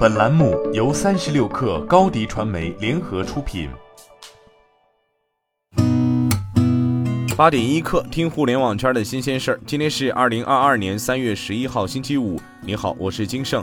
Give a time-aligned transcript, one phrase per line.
[0.00, 3.68] 本栏目由三十六氪高低传媒联合出品。
[7.36, 9.60] 八点一刻，听互联网圈的新鲜事儿。
[9.66, 12.40] 今天是二零二二年三月十一号，星期五。
[12.62, 13.62] 你好，我是金盛。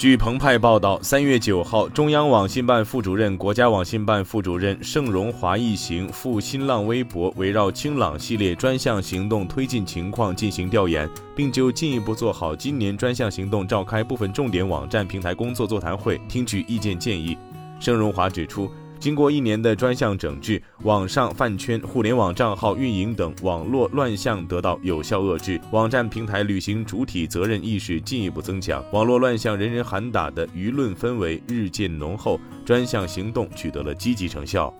[0.00, 11.06] 据澎湃报道，三月九号，中央网信办副主任、国家网信办副主任盛荣华一行赴新浪微博，围绕“清朗”系列专项行动推进情况进行调研，
[11.36, 17.36] 并就进一步做好今年专项行动召开部分重点网站平台工作座谈会，听取意见建议。
[17.78, 18.70] 盛荣华指出。
[19.00, 34.72] 经过一年的专项整治，网上饭圈、互联网账号运营等网络乱象得到有效遏制，网站平台履行主体责任意识进一步增强，网络乱象人人喊打的舆论氛围日渐浓厚，专项行动取得了积极成效。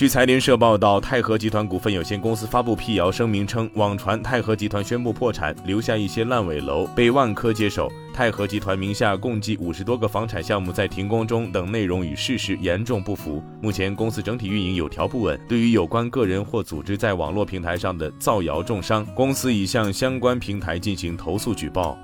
[0.00, 7.86] 据财联社报道，泰禾集团股份有限公司发布辟谣声明称，网传泰禾集团宣布破产，留下一些烂尾楼被万科接手。
[8.14, 13.42] 泰禾集团名下共计五十多个房产项目在停工中等内容与事实严重不符。
[13.60, 15.38] 目前公司整体运营有条不紊。
[15.46, 21.98] 对于有关个人或组织在网络平台上的造谣重伤，公司已向相关平台进行投诉举报。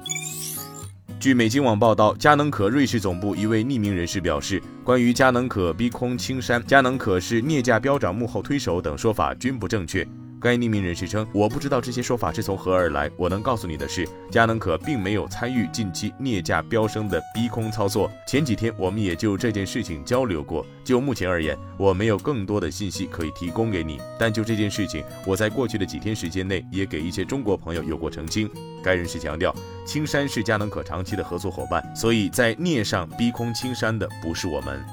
[1.26, 10.06] 据美金网报道，佳能可瑞士总部一位匿名人士表示，关于佳能可逼空青山、佳能可是镍价飙涨幕后推手等说法均不正确。
[10.40, 13.10] 该匿名人士称：“我不知道这些说法是从何而来。
[13.16, 18.10] 我能告诉你的是，佳能可并没有参与近期镍价飙升的逼空操作。
[18.26, 20.64] 前几天我们也就这件事情交流过。
[20.84, 24.00] 就目前而言，我没有更多的信息可以提供给你。
[24.18, 28.48] 但就这件事情，我在过去的几天时间内也给一些中国朋友有过澄清。
[28.82, 29.54] 该人士强调，
[29.86, 34.84] 青山是佳能可长期的合作伙伴，所以在镍上逼空青山的不是我们。”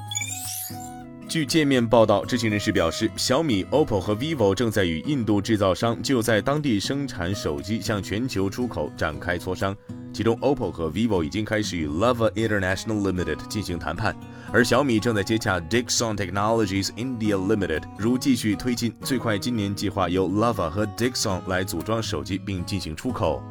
[1.34, 9.76] 据界面报道，知情人士表示，小米、OPPO 和 vivo 正在与印度制造商就在当地生产手机向全球出口展开磋商。
[10.12, 14.14] 其中，OPPO 和 vivo 已经开始与 Lava International Limited 进行谈判，
[14.52, 23.42] 而小米正在接洽 Dixon Technologies India Limited，如继续推进，最快今年计划由 Lava 和 Dixon 来组装手机并进行出口。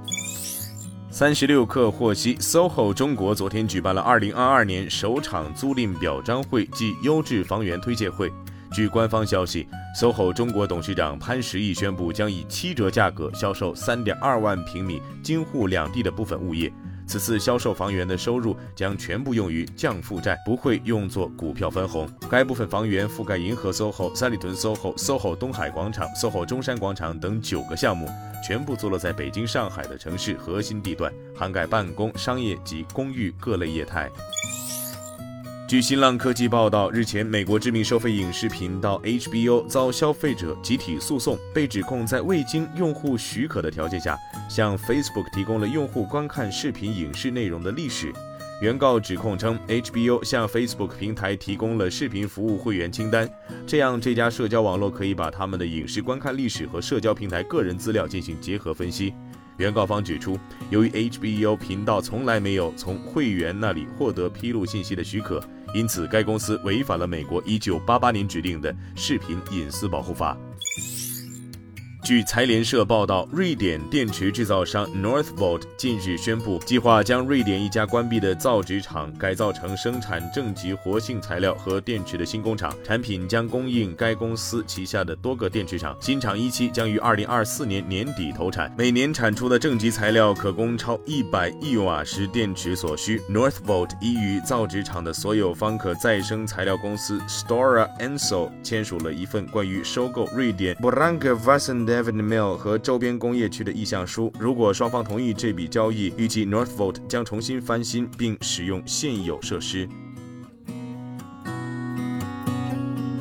[1.14, 8.34] 三十六氪获悉，SOHO 中国昨天举办了二零二二年首场租赁表彰会暨优质房源推介会。
[8.72, 16.74] 据官方消息，SOHO 中国董事长潘石屹宣布将以七折价格销售三点二万平米京沪两地的部分物业。
[17.06, 22.10] 此次销售房源的收入将全部用于降负债，不会用作股票分红。
[22.30, 28.10] 该部分房源覆盖银河 SOHO、三里屯 SOHO、SOHO 东海广场、SOHO 中山广场等九个项目。
[28.46, 34.10] 全部坐落在北京、上海的城市核心地段，涵盖办公、商业及公寓各类业态。
[35.74, 44.16] 据新浪科技报道，日前，美国知名收费影视频道 HBO 遭消费者集体诉讼，被指控在未经用户许可的条件下，
[44.48, 48.14] 向 Facebook 提供了用户观看视频影视内容的历史。
[48.62, 53.28] 原告指控称，HBO 向 Facebook 平台提供了视频服务会员清单，
[53.66, 59.12] 这样这家社交网络可以把他们的影视观看历史和社交平台个人资料进行结合分析。
[59.58, 60.38] 原告方指出，
[60.70, 65.40] 由于 HBO 频道从来没有从会员那里获得披露信息的许可，
[65.74, 70.38] 因此该公司违反了美国1988年指定的视频隐私保护法。
[72.04, 85.96] 据财联社报道，瑞典电池制造商 Northvolt 近日宣布，计划将瑞典一家关闭的造纸厂改造成生产正极活性材料和电池的新工厂，产品将供应该公司旗下的多个电池厂。
[86.02, 93.18] 新厂一期将于2024年年底投产，每年产出的正极材料可供超100亿瓦时电池所需。
[93.30, 102.16] Northvolt 已与造纸厂的所有方可再生材料公司 Stora Enso 签署了一份关于收购瑞典 b r a n k v a s e n David
[102.16, 104.34] Mill 和周边工业区的意向书。
[104.40, 109.88] 如果双方同意这笔交易，预计 Northvolt 将重新翻新并使用现有设施。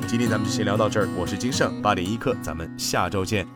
[0.07, 3.47] 今天咱们就先聊到这儿，我是金盛八点一刻，咱们下周见。